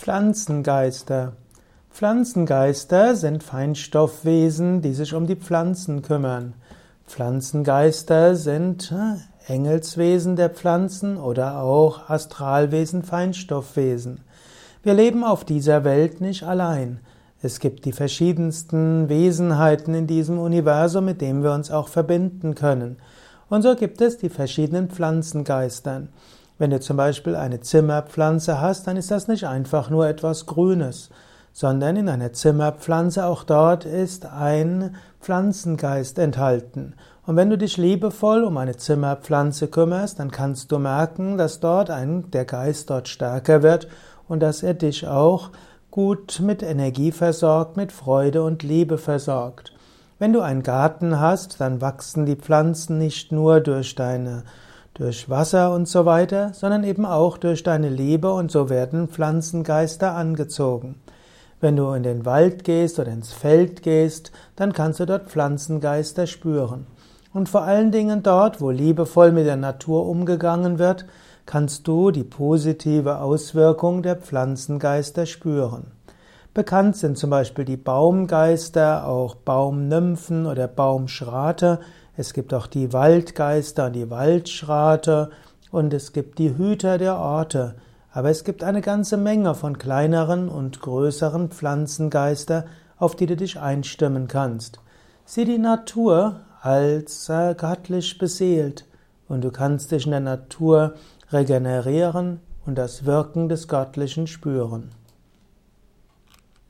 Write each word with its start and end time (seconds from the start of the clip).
Pflanzengeister. 0.00 1.34
Pflanzengeister 1.90 3.14
sind 3.16 3.42
Feinstoffwesen, 3.42 4.80
die 4.80 4.94
sich 4.94 5.12
um 5.12 5.26
die 5.26 5.36
Pflanzen 5.36 6.00
kümmern. 6.00 6.54
Pflanzengeister 7.06 8.34
sind 8.34 8.92
äh, 8.92 9.52
Engelswesen 9.52 10.36
der 10.36 10.48
Pflanzen 10.48 11.18
oder 11.18 11.58
auch 11.58 12.08
Astralwesen, 12.08 13.02
Feinstoffwesen. 13.02 14.22
Wir 14.82 14.94
leben 14.94 15.22
auf 15.22 15.44
dieser 15.44 15.84
Welt 15.84 16.22
nicht 16.22 16.44
allein. 16.44 17.00
Es 17.42 17.60
gibt 17.60 17.84
die 17.84 17.92
verschiedensten 17.92 19.10
Wesenheiten 19.10 19.92
in 19.92 20.06
diesem 20.06 20.38
Universum, 20.38 21.04
mit 21.04 21.20
denen 21.20 21.42
wir 21.42 21.52
uns 21.52 21.70
auch 21.70 21.88
verbinden 21.88 22.54
können. 22.54 22.96
Und 23.50 23.60
so 23.60 23.76
gibt 23.76 24.00
es 24.00 24.16
die 24.16 24.30
verschiedenen 24.30 24.88
Pflanzengeistern. 24.88 26.08
Wenn 26.60 26.72
du 26.72 26.78
zum 26.78 26.98
Beispiel 26.98 27.36
eine 27.36 27.60
Zimmerpflanze 27.60 28.60
hast, 28.60 28.86
dann 28.86 28.98
ist 28.98 29.10
das 29.10 29.28
nicht 29.28 29.46
einfach 29.46 29.88
nur 29.88 30.06
etwas 30.06 30.44
Grünes, 30.44 31.08
sondern 31.54 31.96
in 31.96 32.06
einer 32.06 32.34
Zimmerpflanze 32.34 33.24
auch 33.24 33.44
dort 33.44 33.86
ist 33.86 34.26
ein 34.26 34.94
Pflanzengeist 35.22 36.18
enthalten. 36.18 36.96
Und 37.24 37.36
wenn 37.36 37.48
du 37.48 37.56
dich 37.56 37.78
liebevoll 37.78 38.44
um 38.44 38.58
eine 38.58 38.76
Zimmerpflanze 38.76 39.68
kümmerst, 39.68 40.18
dann 40.18 40.30
kannst 40.30 40.70
du 40.70 40.78
merken, 40.78 41.38
dass 41.38 41.60
dort 41.60 41.88
ein, 41.88 42.30
der 42.30 42.44
Geist 42.44 42.90
dort 42.90 43.08
stärker 43.08 43.62
wird 43.62 43.88
und 44.28 44.40
dass 44.40 44.62
er 44.62 44.74
dich 44.74 45.08
auch 45.08 45.52
gut 45.90 46.40
mit 46.40 46.62
Energie 46.62 47.10
versorgt, 47.10 47.78
mit 47.78 47.90
Freude 47.90 48.42
und 48.42 48.62
Liebe 48.62 48.98
versorgt. 48.98 49.72
Wenn 50.18 50.34
du 50.34 50.42
einen 50.42 50.62
Garten 50.62 51.20
hast, 51.20 51.58
dann 51.62 51.80
wachsen 51.80 52.26
die 52.26 52.36
Pflanzen 52.36 52.98
nicht 52.98 53.32
nur 53.32 53.60
durch 53.60 53.94
deine 53.94 54.42
durch 54.94 55.30
Wasser 55.30 55.72
und 55.72 55.88
so 55.88 56.04
weiter, 56.04 56.52
sondern 56.52 56.84
eben 56.84 57.04
auch 57.06 57.38
durch 57.38 57.62
deine 57.62 57.88
Liebe 57.88 58.32
und 58.32 58.50
so 58.50 58.68
werden 58.68 59.08
Pflanzengeister 59.08 60.14
angezogen. 60.14 60.96
Wenn 61.60 61.76
du 61.76 61.92
in 61.92 62.02
den 62.02 62.24
Wald 62.24 62.64
gehst 62.64 62.98
oder 62.98 63.12
ins 63.12 63.32
Feld 63.32 63.82
gehst, 63.82 64.32
dann 64.56 64.72
kannst 64.72 65.00
du 65.00 65.06
dort 65.06 65.28
Pflanzengeister 65.28 66.26
spüren. 66.26 66.86
Und 67.32 67.48
vor 67.48 67.62
allen 67.62 67.92
Dingen 67.92 68.22
dort, 68.22 68.60
wo 68.60 68.70
liebevoll 68.70 69.30
mit 69.30 69.46
der 69.46 69.56
Natur 69.56 70.06
umgegangen 70.06 70.78
wird, 70.78 71.04
kannst 71.46 71.86
du 71.86 72.10
die 72.10 72.24
positive 72.24 73.18
Auswirkung 73.18 74.02
der 74.02 74.16
Pflanzengeister 74.16 75.26
spüren. 75.26 75.92
Bekannt 76.52 76.96
sind 76.96 77.16
zum 77.16 77.30
Beispiel 77.30 77.64
die 77.64 77.76
Baumgeister, 77.76 79.06
auch 79.06 79.36
Baumnymphen 79.36 80.46
oder 80.46 80.66
Baumschrate, 80.66 81.78
es 82.16 82.34
gibt 82.34 82.52
auch 82.52 82.66
die 82.66 82.92
Waldgeister 82.92 83.86
und 83.86 83.92
die 83.92 84.10
Waldschrate 84.10 85.30
und 85.70 85.94
es 85.94 86.12
gibt 86.12 86.40
die 86.40 86.56
Hüter 86.56 86.98
der 86.98 87.16
Orte. 87.16 87.76
Aber 88.12 88.30
es 88.30 88.42
gibt 88.42 88.64
eine 88.64 88.80
ganze 88.80 89.16
Menge 89.16 89.54
von 89.54 89.78
kleineren 89.78 90.48
und 90.48 90.80
größeren 90.80 91.50
Pflanzengeister, 91.50 92.66
auf 92.98 93.14
die 93.14 93.26
du 93.26 93.36
dich 93.36 93.60
einstimmen 93.60 94.26
kannst. 94.26 94.80
Sieh 95.24 95.44
die 95.44 95.58
Natur 95.58 96.40
als 96.60 97.28
göttlich 97.28 98.18
beseelt 98.18 98.86
und 99.28 99.44
du 99.44 99.52
kannst 99.52 99.92
dich 99.92 100.04
in 100.04 100.10
der 100.10 100.20
Natur 100.20 100.94
regenerieren 101.30 102.40
und 102.66 102.76
das 102.76 103.06
Wirken 103.06 103.48
des 103.48 103.68
Göttlichen 103.68 104.26
spüren. 104.26 104.90